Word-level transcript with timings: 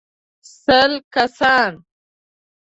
سل 0.61 0.91
کسان. 1.13 1.73